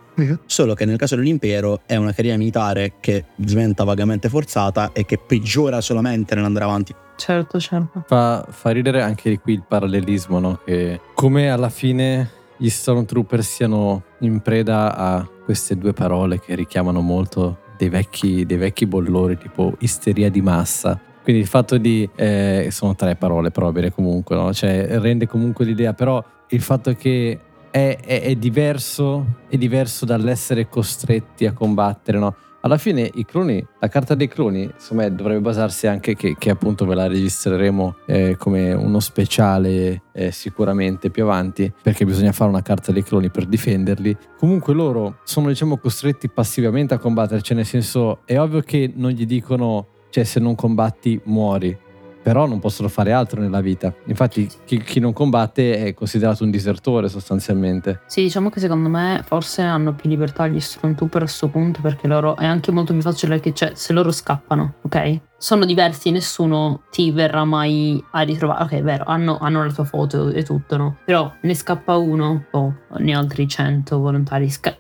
[0.47, 5.19] Solo che nel caso dell'impero è una carriera militare che diventa vagamente forzata e che
[5.19, 6.95] peggiora solamente nell'andare avanti.
[7.21, 8.03] Certo, certo.
[8.07, 10.61] Fa, fa ridere anche qui il parallelismo, no?
[10.65, 17.03] Che come alla fine gli Stormtrooper siano in preda a queste due parole che richiamano
[17.03, 20.99] molto dei vecchi, dei vecchi bollori, tipo isteria di massa.
[21.23, 22.09] Quindi il fatto di...
[22.15, 24.55] Eh, sono tre parole proprie comunque, no?
[24.55, 27.39] Cioè rende comunque l'idea, però il fatto che
[27.71, 32.35] è, è, è, diverso, è diverso dall'essere costretti a combattere, no?
[32.63, 36.85] Alla fine i cloni, la carta dei cloni, insomma, dovrebbe basarsi anche che, che appunto
[36.85, 42.61] ve la registreremo eh, come uno speciale eh, sicuramente più avanti, perché bisogna fare una
[42.61, 44.15] carta dei cloni per difenderli.
[44.37, 49.11] Comunque loro sono diciamo costretti passivamente a combattere, cioè nel senso è ovvio che non
[49.13, 51.75] gli dicono, cioè se non combatti muori,
[52.23, 53.95] però non possono fare altro nella vita.
[54.07, 58.01] Infatti chi, chi, non combatte è considerato un disertore sostanzialmente.
[58.07, 62.07] Sì, diciamo che secondo me forse hanno più libertà gli Stormtrooper a questo punto perché
[62.07, 65.21] loro è anche molto più facile che cioè, se loro scappano, ok?
[65.39, 68.65] Sono diversi, nessuno ti verrà mai a ritrovare.
[68.65, 70.99] Ok, è vero, hanno, hanno la tua foto e tutto, no?
[71.05, 74.51] Però ne scappa uno o oh, ne altri 100 volontari.
[74.51, 74.77] Sca-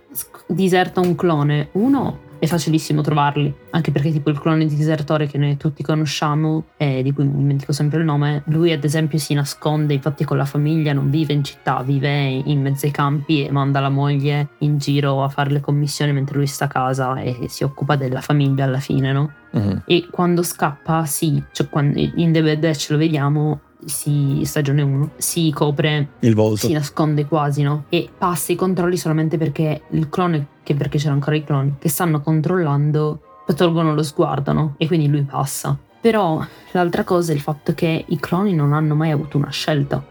[0.46, 5.38] diserta un clone, uno è facilissimo trovarli, anche perché tipo il clone di Disertore che
[5.38, 9.34] noi tutti conosciamo, e di cui mi dimentico sempre il nome, lui ad esempio si
[9.34, 13.52] nasconde infatti con la famiglia, non vive in città, vive in mezzo ai campi e
[13.52, 17.46] manda la moglie in giro a fare le commissioni mentre lui sta a casa e
[17.48, 19.32] si occupa della famiglia alla fine, no?
[19.50, 19.82] Uh-huh.
[19.84, 25.10] E quando scappa, sì, cioè quando in The Bad Batch lo vediamo, si, stagione 1,
[25.16, 27.84] si copre il volto, si nasconde quasi, no?
[27.88, 31.88] E passa i controlli solamente perché il clone, che perché c'erano ancora i cloni, che
[31.88, 33.20] stanno controllando,
[33.54, 34.74] tolgono lo sguardo, no?
[34.76, 35.76] E quindi lui passa.
[36.00, 40.02] Però l'altra cosa è il fatto che i cloni non hanno mai avuto una scelta.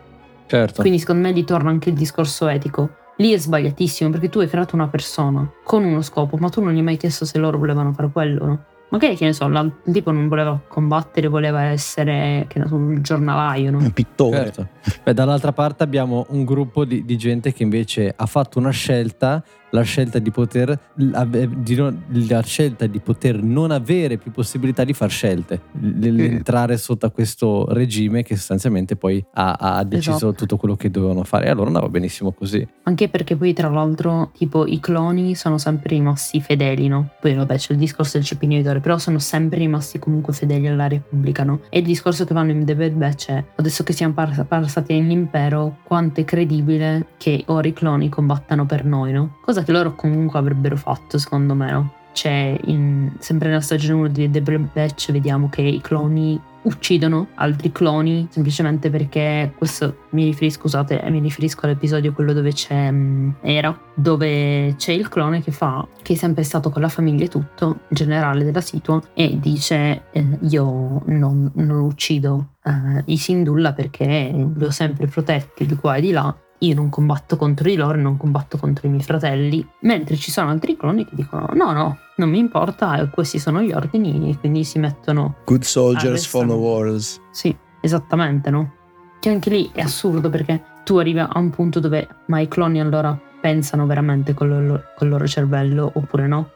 [0.45, 0.81] Certo.
[0.81, 2.89] Quindi secondo me ritorna anche il discorso etico.
[3.17, 6.73] Lì è sbagliatissimo perché tu hai creato una persona con uno scopo, ma tu non
[6.73, 8.63] gli hai mai chiesto se loro volevano fare quello, no?
[8.89, 13.01] Magari, che ne so, il tipo non voleva combattere, voleva essere, che ne so, un
[13.01, 13.77] giornalaio, no?
[13.77, 14.51] Un pittore.
[14.51, 14.67] Certo.
[15.03, 19.43] Beh, dall'altra parte abbiamo un gruppo di, di gente che invece ha fatto una scelta
[19.71, 24.93] la scelta di poter di non, la scelta di poter non avere più possibilità di
[24.93, 30.33] fare scelte l'entrare sotto a questo regime che sostanzialmente poi ha, ha deciso esatto.
[30.33, 34.31] tutto quello che dovevano fare e allora andava benissimo così anche perché poi tra l'altro
[34.35, 37.11] tipo i cloni sono sempre rimasti fedeli no?
[37.19, 41.43] poi vabbè c'è il discorso del cepinitore però sono sempre rimasti comunque fedeli alla Repubblica
[41.43, 41.61] no?
[41.69, 45.77] e il discorso che vanno in The Bad Batch è adesso che siamo passati nell'impero
[45.83, 49.37] quanto è credibile che ora i cloni combattano per noi no?
[49.41, 51.93] cosa cosa che loro comunque avrebbero fatto, secondo me, no?
[52.11, 57.27] C'è in, sempre nella stagione 1 di The Brave Batch vediamo che i cloni uccidono
[57.35, 63.33] altri cloni semplicemente perché questo mi riferisco scusate mi riferisco all'episodio quello dove c'è um,
[63.39, 67.29] Era dove c'è il clone che fa che è sempre stato con la famiglia e
[67.29, 74.33] tutto generale della situa e dice eh, io non, non uccido eh, i Sindulla perché
[74.53, 77.97] li ho sempre protetti di qua e di là io non combatto contro di loro,
[77.97, 81.97] non combatto contro i miei fratelli, mentre ci sono altri cloni che dicono no, no,
[82.17, 85.37] non mi importa, questi sono gli ordini e quindi si mettono...
[85.45, 87.21] Good soldiers follow wars.
[87.31, 88.73] Sì, esattamente, no?
[89.19, 92.79] Che anche lì è assurdo perché tu arrivi a un punto dove ma i cloni
[92.79, 96.51] allora pensano veramente con, lo, con il loro cervello oppure no?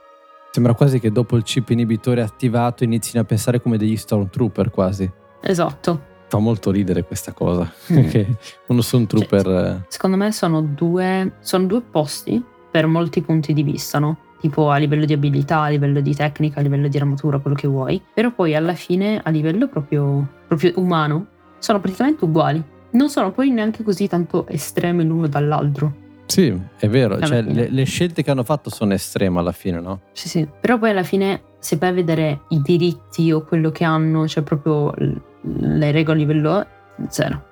[0.52, 5.10] Sembra quasi che dopo il chip inibitore attivato inizino a pensare come degli stormtrooper quasi.
[5.42, 7.72] Esatto fa molto ridere questa cosa.
[7.92, 8.22] Mm.
[8.68, 9.44] uno sono trooper.
[9.44, 14.18] Cioè, secondo me sono due, sono due posti per molti punti di vista, no?
[14.40, 17.68] Tipo a livello di abilità, a livello di tecnica, a livello di armatura, quello che
[17.68, 18.02] vuoi.
[18.14, 21.28] Però poi alla fine, a livello proprio, proprio umano,
[21.60, 22.62] sono praticamente uguali.
[22.92, 26.02] Non sono poi neanche così tanto estremi l'uno dall'altro.
[26.26, 30.02] Sì, è vero, cioè, le, le, scelte che hanno fatto sono estreme alla fine, no?
[30.14, 33.84] Sì, sì, però poi alla fine se vai a vedere i diritti o quello che
[33.84, 34.94] hanno, cioè proprio
[35.44, 36.68] le regole a livello
[37.10, 37.52] zero.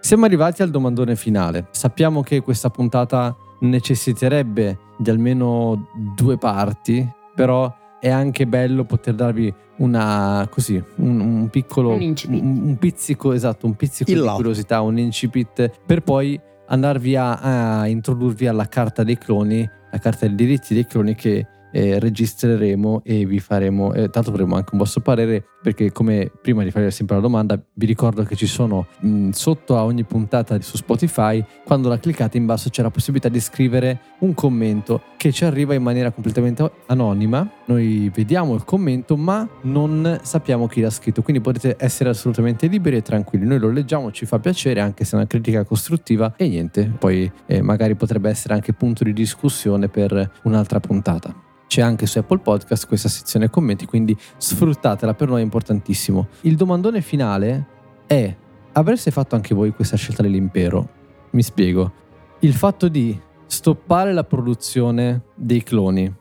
[0.00, 1.66] Siamo arrivati al domandone finale.
[1.70, 9.52] Sappiamo che questa puntata necessiterebbe di almeno due parti, però è anche bello poter darvi
[9.76, 14.34] una così un, un piccolo un, un, un, pizzico esatto un pizzico Il di là.
[14.34, 20.26] curiosità un incipit per poi andarvi a, a introdurvi alla carta dei cloni la carta
[20.26, 24.78] dei diritti dei cloni che eh, registreremo e vi faremo, eh, tanto avremo anche un
[24.78, 28.86] vostro parere perché come prima di fare sempre la domanda vi ricordo che ci sono
[29.00, 33.28] mh, sotto a ogni puntata su Spotify quando la cliccate in basso c'è la possibilità
[33.28, 37.50] di scrivere un commento che ci arriva in maniera completamente anonima.
[37.64, 41.22] Noi vediamo il commento, ma non sappiamo chi l'ha scritto.
[41.22, 43.46] Quindi potete essere assolutamente liberi e tranquilli.
[43.46, 46.34] Noi lo leggiamo, ci fa piacere, anche se è una critica costruttiva.
[46.36, 51.34] E niente, poi eh, magari potrebbe essere anche punto di discussione per un'altra puntata.
[51.66, 56.28] C'è anche su Apple Podcast questa sezione commenti, quindi sfruttatela, per noi è importantissimo.
[56.42, 57.66] Il domandone finale
[58.06, 58.36] è:
[58.72, 60.86] avreste fatto anche voi questa scelta dell'impero?
[61.30, 61.92] Mi spiego.
[62.40, 66.12] Il fatto di stoppare la produzione dei cloni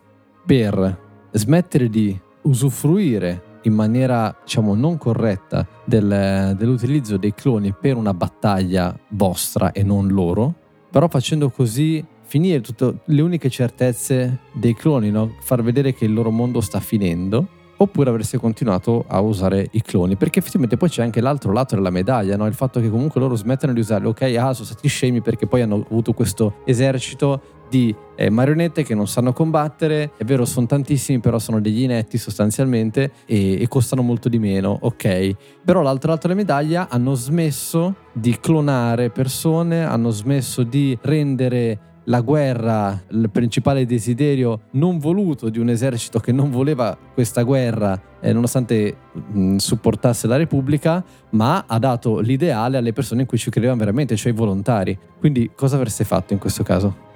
[0.45, 0.99] per
[1.31, 8.97] smettere di usufruire in maniera diciamo non corretta del, dell'utilizzo dei cloni per una battaglia
[9.09, 10.53] vostra e non loro,
[10.89, 15.35] però facendo così finire tutte le uniche certezze dei cloni, no?
[15.41, 20.15] far vedere che il loro mondo sta finendo oppure avreste continuato a usare i cloni
[20.15, 22.45] perché effettivamente poi c'è anche l'altro lato della medaglia no?
[22.45, 25.61] il fatto che comunque loro smettono di usarli ok ah sono stati scemi perché poi
[25.61, 31.19] hanno avuto questo esercito di eh, marionette che non sanno combattere è vero sono tantissimi
[31.19, 36.27] però sono degli inetti sostanzialmente e, e costano molto di meno ok però l'altro lato
[36.27, 43.85] della medaglia hanno smesso di clonare persone hanno smesso di rendere la guerra, il principale
[43.85, 50.27] desiderio non voluto di un esercito che non voleva questa guerra, eh, nonostante mh, supportasse
[50.27, 54.35] la Repubblica, ma ha dato l'ideale alle persone in cui ci credevano veramente, cioè i
[54.35, 54.97] volontari.
[55.19, 57.11] Quindi cosa avreste fatto in questo caso?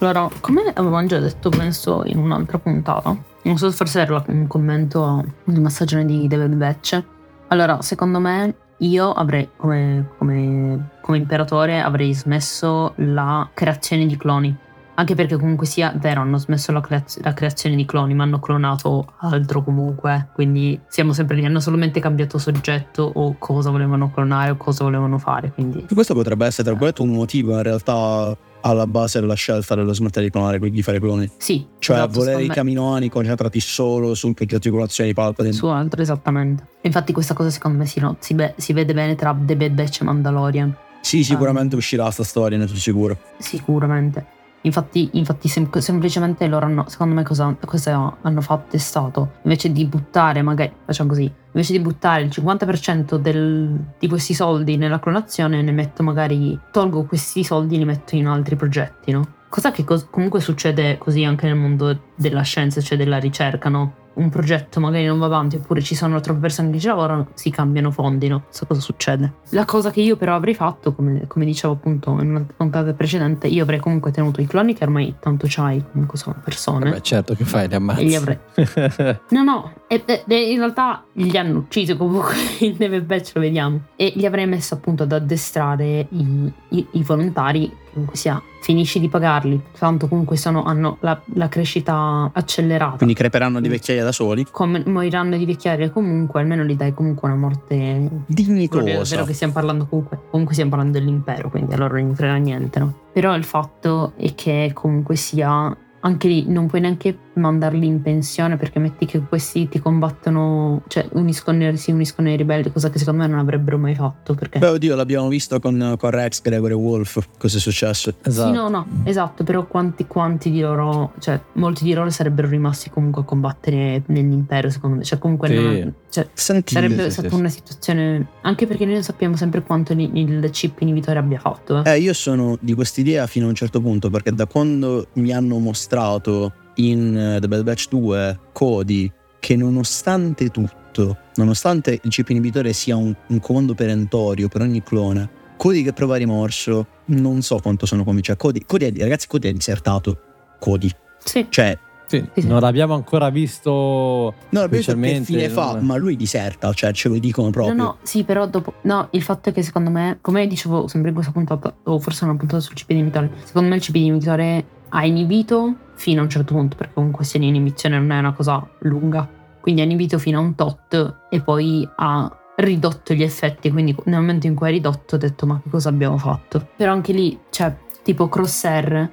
[0.00, 4.46] Allora, come avevamo già detto, penso in un'altra puntata, non so se forse era un
[4.46, 7.02] commento di una stagione di David Batch.
[7.48, 14.54] Allora, secondo me io avrei, come, come, come, imperatore, avrei smesso la creazione di cloni.
[14.94, 18.40] Anche perché comunque sia vero, hanno smesso la, creaz- la, creazione di cloni, ma hanno
[18.40, 20.28] clonato altro comunque.
[20.34, 25.18] Quindi siamo sempre lì, hanno solamente cambiato soggetto o cosa volevano clonare o cosa volevano
[25.18, 25.52] fare.
[25.52, 25.86] Quindi...
[25.92, 30.26] Questo potrebbe essere, tra virgolette, un motivo in realtà alla base della scelta dello smettere
[30.26, 31.30] di clonare, di fare cloni.
[31.36, 31.66] Sì.
[31.78, 35.54] Cioè esatto, volere i camminoni concentrati solo sul progetto di colazione di Palpatine.
[35.54, 36.66] Su altro, esattamente.
[36.82, 39.72] Infatti questa cosa secondo me si, no, si, be- si vede bene tra The Bad
[39.72, 40.76] Batch e Mandalorian.
[41.00, 43.18] Sì, sicuramente um, uscirà sta storia, ne sono sicuro.
[43.38, 44.36] Sicuramente.
[44.62, 49.70] Infatti, infatti sem- semplicemente loro hanno, secondo me cosa, cosa, hanno fatto è stato, invece
[49.70, 54.98] di buttare, magari, facciamo così, invece di buttare il 50% del, di questi soldi nella
[54.98, 59.36] clonazione, ne metto magari, tolgo questi soldi e li metto in altri progetti, no?
[59.48, 64.06] Cosa che cos- comunque succede così anche nel mondo della scienza, cioè della ricerca, no?
[64.18, 67.50] Un progetto magari non va avanti oppure ci sono troppe persone che ci lavorano, si
[67.50, 68.44] cambiano fondi, no?
[68.50, 69.32] So cosa succede.
[69.50, 73.46] La cosa che io però avrei fatto, come, come dicevo appunto in una puntata precedente,
[73.46, 76.90] io avrei comunque tenuto i cloni che ormai tanto c'hai, comunque sono persone.
[76.90, 78.00] Beh certo che fai, li ammazzi.
[78.00, 78.38] E li avrei...
[79.30, 83.80] no, no, e, e, in realtà li hanno uccisi comunque in Neve Batch, lo vediamo.
[83.96, 89.08] E li avrei messo appunto ad addestrare i, i, i volontari comunque sia, finisci di
[89.08, 92.96] pagarli, tanto comunque sono, hanno la, la, crescita accelerata.
[92.96, 94.46] Quindi creperanno di vecchiaia da soli?
[94.50, 99.14] Come moriranno di vecchiaia comunque, almeno gli dai comunque una morte dignitosa.
[99.14, 102.78] È vero che stiamo parlando comunque, comunque stiamo parlando dell'impero, quindi allora non frega niente,
[102.78, 102.94] no?
[103.12, 108.56] Però il fatto è che comunque sia anche lì non puoi neanche mandarli in pensione
[108.56, 113.22] perché metti che questi ti combattono, cioè uniscono, si uniscono ai ribelli, cosa che secondo
[113.22, 114.34] me non avrebbero mai fatto.
[114.34, 114.58] Perché...
[114.58, 118.14] Beh, oddio, l'abbiamo visto con, con Rex, Gregory Wolf, cosa è successo.
[118.22, 118.48] Esatto.
[118.48, 122.90] Sì, no, no, esatto, però quanti, quanti di loro, cioè molti di loro sarebbero rimasti
[122.90, 125.04] comunque a combattere nell'impero, secondo me.
[125.04, 125.54] Cioè comunque sì.
[125.54, 127.34] non, cioè, Sentite, sarebbe sì, stata sì.
[127.34, 131.84] una situazione, anche perché noi non sappiamo sempre quanto il chip inibitore abbia fatto.
[131.84, 131.92] Eh.
[131.92, 135.58] eh, io sono di quest'idea fino a un certo punto, perché da quando mi hanno
[135.58, 142.72] mostrato in uh, The Bad Batch 2 Cody che nonostante tutto, nonostante il chip inibitore
[142.72, 147.86] sia un, un comando perentorio per ogni clone, Cody che prova rimorso, non so quanto
[147.86, 148.28] sono convinto.
[148.28, 150.18] Cioè, Cody, Cody è, ragazzi, Cody è disertato.
[150.60, 150.90] Cody.
[151.18, 151.46] Sì.
[151.48, 155.84] Cioè, sì, non l'abbiamo ancora visto no, l'abbiamo visto che fine fa, non...
[155.84, 157.74] ma lui diserta, cioè ce lo dicono proprio.
[157.74, 161.10] No, no, sì, però dopo no, il fatto è che secondo me, come dicevo sempre
[161.10, 164.64] in questa puntata o forse una puntata sul CP inibitore, secondo me il CP inibitore
[164.88, 168.66] ha inibito fino a un certo punto, perché comunque se l'inibizione non è una cosa
[168.80, 169.28] lunga,
[169.60, 174.20] quindi ha inibito fino a un tot e poi ha ridotto gli effetti, quindi nel
[174.20, 176.68] momento in cui ha ridotto ho detto ma che cosa abbiamo fatto?
[176.76, 179.12] Però anche lì, cioè, tipo Crosshair,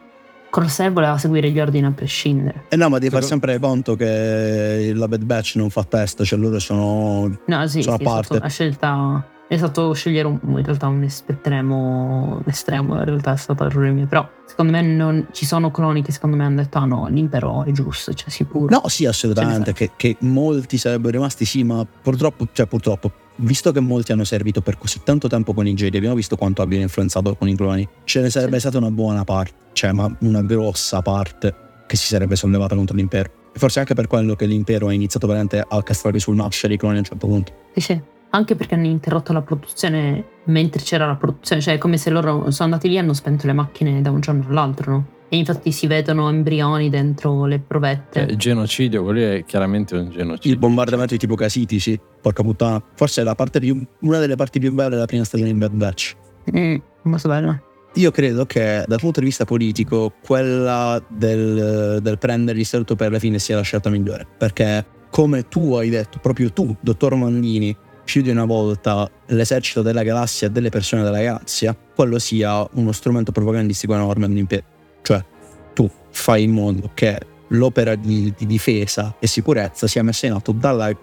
[0.49, 2.65] Crosshair voleva seguire gli ordini a prescindere.
[2.69, 6.37] Eh no, ma devi fare sempre conto che la Bad Batch non fa test, cioè
[6.37, 8.39] loro sono, no, sì, sono sì, a parte.
[8.39, 13.65] La scelta è stato scegliere un, in realtà un estremo, estremo, in realtà è stato
[13.65, 16.85] errore mio, però secondo me non, ci sono cloni che secondo me hanno detto ah
[16.85, 18.67] no, l'impero è giusto, cioè sicuro.
[18.69, 23.79] No, sì, assolutamente, che, che, molti sarebbero rimasti, sì, ma purtroppo, cioè purtroppo, visto che
[23.79, 27.35] molti hanno servito per così tanto tempo con i Jedi, abbiamo visto quanto abbiano influenzato
[27.35, 28.61] con i cloni, ce ne sarebbe Sì.
[28.61, 31.53] stata una buona parte, cioè ma una grossa parte
[31.85, 33.29] che si sarebbe sollevata contro l'impero.
[33.53, 36.77] E forse anche per quello che l'impero ha iniziato veramente a castrare sul nascere i
[36.77, 37.53] cloni a un certo punto.
[37.75, 38.01] Sì, sì.
[38.31, 42.51] Anche perché hanno interrotto la produzione mentre c'era la produzione, cioè è come se loro
[42.51, 45.05] sono andati lì e hanno spento le macchine da un giorno all'altro, no?
[45.27, 48.27] E infatti si vedono embrioni dentro le provette.
[48.27, 50.51] Eh, genocidio, quello è chiaramente un genocidio.
[50.51, 51.99] Il bombardamento di tipo Casiti, sì.
[52.21, 52.81] Porca puttana.
[52.93, 55.71] Forse è la parte più, una delle parti più belle della prima stagione di Bad
[55.71, 56.15] Batch.
[56.55, 57.59] Mm, molto bello.
[57.95, 63.11] Io credo che dal punto di vista politico quella del, del prendere il saluto per
[63.11, 64.27] la fine sia la scelta migliore.
[64.37, 70.03] Perché come tu hai detto, proprio tu, dottor Mannini, più di una volta l'esercito della
[70.03, 74.63] galassia e delle persone della galassia, quello sia uno strumento propagandistico enorme all'impero.
[75.01, 75.25] Cioè,
[75.73, 80.51] tu fai in modo che l'opera di, di difesa e sicurezza sia messa in atto
[80.53, 80.97] dalle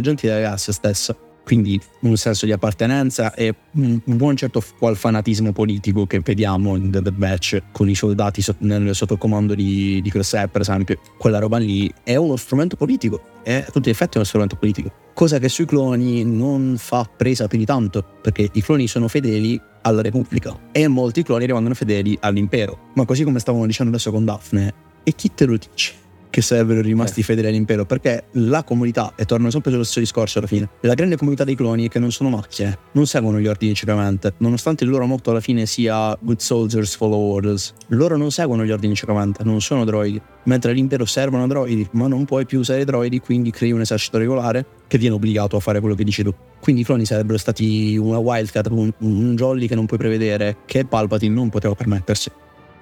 [0.00, 1.16] genti della galassia stessa
[1.50, 6.92] quindi un senso di appartenenza e un buon certo qual fanatismo politico che vediamo in
[6.92, 11.00] The Batch con i soldati nel sottocomando di, di Crosshair per esempio.
[11.18, 14.92] Quella roba lì è uno strumento politico è a tutti gli effetti uno strumento politico.
[15.12, 19.60] Cosa che sui cloni non fa presa più di tanto perché i cloni sono fedeli
[19.82, 22.90] alla Repubblica e molti cloni rimangono fedeli all'impero.
[22.94, 26.09] Ma così come stavamo dicendo adesso con Daphne e chi te lo dice?
[26.30, 27.22] Che sarebbero rimasti eh.
[27.24, 31.16] fedeli all'impero, perché la comunità, e torno sempre sullo stesso discorso alla fine, la grande
[31.16, 34.90] comunità dei cloni è che non sono macchine, non seguono gli ordini ciecamente, nonostante il
[34.90, 39.42] loro motto alla fine sia good soldiers follow orders, loro non seguono gli ordini ciecamente,
[39.44, 43.72] non sono droidi, mentre all'impero servono droidi, ma non puoi più usare droidi, quindi crei
[43.72, 46.32] un esercito regolare che viene obbligato a fare quello che dici tu.
[46.60, 50.84] Quindi i cloni sarebbero stati una wildcat, un, un jolly che non puoi prevedere, che
[50.84, 52.30] Palpatine non poteva permettersi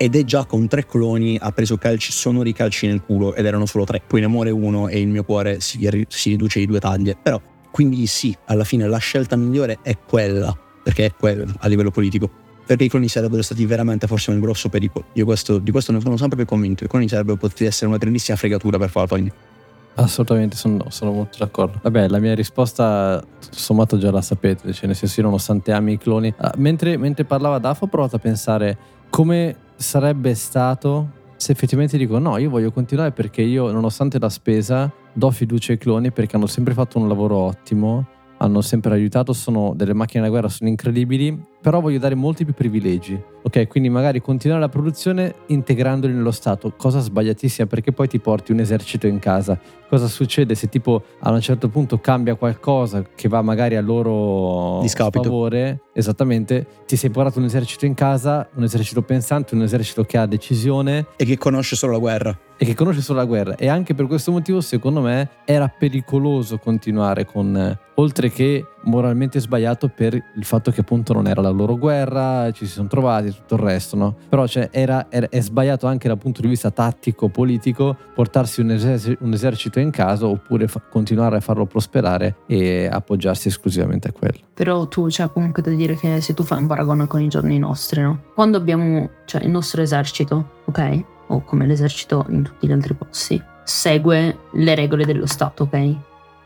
[0.00, 3.66] ed è già con tre cloni ha preso calci, sonori calci nel culo ed erano
[3.66, 4.00] solo tre.
[4.06, 7.18] Poi ne muore uno e il mio cuore si, si riduce di due taglie.
[7.20, 7.40] Però,
[7.72, 12.30] quindi sì, alla fine la scelta migliore è quella, perché è quella a livello politico.
[12.64, 15.06] Perché i cloni sarebbero stati veramente forse un grosso pericolo.
[15.14, 16.84] Io questo, di questo ne sono sempre più convinto.
[16.84, 19.32] I cloni sarebbero potuti essere una grandissima fregatura per Falcon.
[19.94, 21.80] Assolutamente, sono, sono, molto d'accordo.
[21.82, 25.94] Vabbè, la mia risposta, tutto sommato, già la sapete, cioè nel senso io nonostante ami
[25.94, 26.32] i cloni.
[26.38, 28.78] Uh, mentre, mentre parlava Dafo ho provato a pensare
[29.10, 34.92] come sarebbe stato se effettivamente dico no, io voglio continuare perché io, nonostante la spesa,
[35.12, 38.04] do fiducia ai cloni perché hanno sempre fatto un lavoro ottimo,
[38.38, 42.54] hanno sempre aiutato, sono delle macchine da guerra, sono incredibili, però voglio dare molti più
[42.54, 43.20] privilegi.
[43.42, 48.52] Ok, quindi magari continuare la produzione integrandoli nello Stato, cosa sbagliatissima perché poi ti porti
[48.52, 49.58] un esercito in casa.
[49.88, 54.80] Cosa succede se tipo a un certo punto cambia qualcosa che va magari a loro
[54.82, 55.22] Discapito.
[55.22, 55.80] favore?
[55.94, 60.26] Esattamente, ti sei portato un esercito in casa, un esercito pensante, un esercito che ha
[60.26, 61.06] decisione.
[61.16, 62.38] E che conosce solo la guerra.
[62.58, 63.56] E che conosce solo la guerra.
[63.56, 69.88] E anche per questo motivo, secondo me, era pericoloso continuare con, oltre che moralmente sbagliato
[69.88, 73.54] per il fatto che appunto non era la loro guerra, ci si sono trovati, tutto
[73.54, 74.16] il resto, no?
[74.28, 78.70] Però cioè, era, era, è sbagliato anche dal punto di vista tattico, politico, portarsi un,
[78.70, 84.12] esercito, un esercito in casa oppure fa, continuare a farlo prosperare e appoggiarsi esclusivamente a
[84.12, 84.38] quello.
[84.54, 87.58] Però tu cioè, comunque da dire che se tu fai un paragone con i giorni
[87.58, 88.22] nostri, no?
[88.34, 91.04] Quando abbiamo cioè, il nostro esercito, ok?
[91.28, 95.96] O come l'esercito in tutti gli altri posti, segue le regole dello Stato, ok?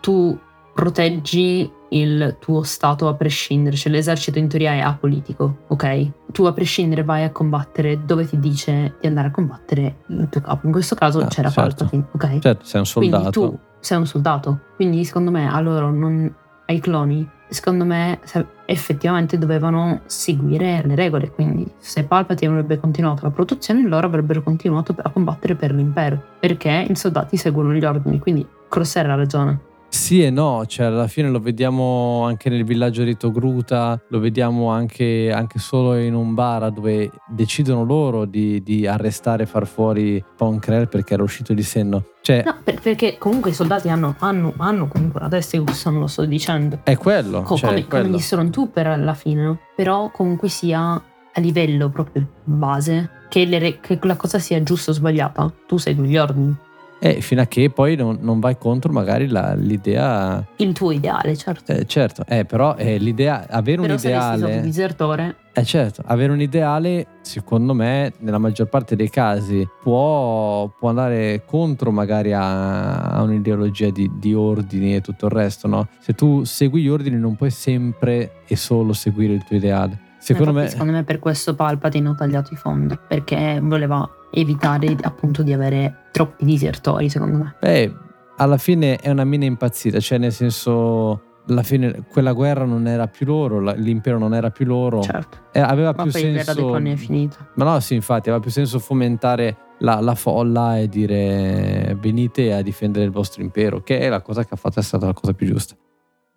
[0.01, 0.39] Tu
[0.75, 6.11] proteggi il tuo stato a prescindere, cioè l'esercito in teoria è apolitico, ok?
[6.33, 10.41] Tu a prescindere vai a combattere dove ti dice di andare a combattere il tuo
[10.41, 10.67] capo.
[10.67, 11.85] In questo caso ah, c'era certo.
[11.85, 12.39] Palpatine, ok?
[12.39, 13.31] Certo, sei un soldato.
[13.31, 14.61] Quindi tu sei un soldato.
[14.77, 16.33] Quindi secondo me a loro, non,
[16.67, 18.21] ai cloni, secondo me
[18.65, 21.31] effettivamente dovevano seguire le regole.
[21.31, 26.23] Quindi se Palpatine avrebbe continuato la produzione, loro avrebbero continuato a combattere per l'impero.
[26.41, 28.19] Perché i soldati seguono gli ordini.
[28.19, 29.71] Quindi Crosshair ha ragione.
[29.93, 34.71] Sì e no, cioè alla fine lo vediamo anche nel villaggio di Togruta, lo vediamo
[34.71, 40.25] anche, anche solo in un bar dove decidono loro di, di arrestare e far fuori
[40.35, 42.05] Ponkrell perché era uscito di senno.
[42.23, 45.99] Cioè, no, per, perché comunque i soldati hanno, hanno, hanno comunque la testa di non
[45.99, 46.81] lo sto dicendo.
[46.85, 47.43] È quello.
[47.43, 48.05] Co- cioè, come, quello.
[48.05, 49.59] come gli Stormtrooper alla fine, no?
[49.77, 54.95] Però comunque sia a livello proprio base, che, le, che la cosa sia giusta o
[54.95, 56.57] sbagliata, tu segui gli ordini.
[57.05, 60.47] E fino a che poi non, non vai contro magari la, l'idea...
[60.59, 61.73] Il tuo ideale, certo.
[61.73, 64.45] Eh, certo, eh, però eh, l'idea, avere però un ideale...
[64.45, 65.37] Però un disertore...
[65.53, 71.43] Eh certo, avere un ideale, secondo me, nella maggior parte dei casi può, può andare
[71.45, 75.89] contro magari a, a un'ideologia di, di, ordini e tutto il resto, no?
[75.99, 80.02] Se tu segui gli ordini non puoi sempre e solo seguire il tuo ideale.
[80.23, 80.69] Secondo me...
[80.69, 86.05] secondo me per questo Palpatine ha tagliato i fondi, perché voleva evitare appunto di avere
[86.13, 87.57] troppi disertori, secondo me.
[87.61, 87.93] Beh,
[88.37, 93.09] alla fine è una mina impazzita, cioè nel senso alla fine quella guerra non era
[93.09, 95.03] più loro, l'impero non era più loro.
[95.03, 95.39] Certo.
[95.55, 96.55] aveva Ma più poi senso.
[96.55, 97.49] La guerra dei è finita.
[97.55, 102.63] Ma no, sì, infatti, aveva più senso fomentare la, la, folla e dire venite a
[102.63, 105.33] difendere il vostro impero, che è la cosa che ha fatto, è stata la cosa
[105.33, 105.75] più giusta.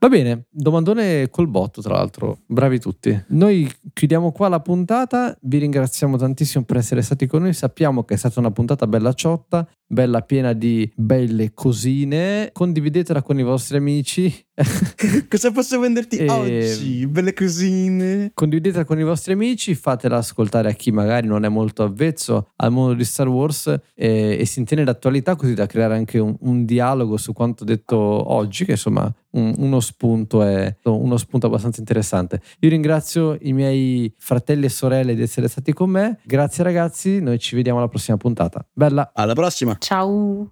[0.06, 2.41] Va bene, domandone col botto, tra l'altro.
[2.45, 3.24] Bravi tutti.
[3.30, 5.36] Noi chiudiamo qua la puntata.
[5.41, 7.53] Vi ringraziamo tantissimo per essere stati con noi.
[7.53, 12.49] Sappiamo che è stata una puntata bella ciotta, bella piena di belle cosine.
[12.51, 14.33] Condividetela con i vostri amici.
[15.29, 16.29] Cosa posso venderti e...
[16.29, 17.07] oggi?
[17.07, 18.31] Belle cosine.
[18.33, 22.71] Condividetela con i vostri amici, fatela ascoltare a chi magari non è molto avvezzo al
[22.71, 26.65] mondo di Star Wars e, e si intende d'attualità così da creare anche un, un
[26.65, 32.41] dialogo su quanto detto oggi, che insomma un, uno spunto è uno spunto abbastanza interessante.
[32.59, 36.19] Io ringrazio i miei fratelli e sorelle di essere stati con me.
[36.23, 38.65] Grazie ragazzi, noi ci vediamo alla prossima puntata.
[38.73, 39.11] Bella.
[39.13, 39.74] Alla prossima.
[39.80, 40.43] Tchau.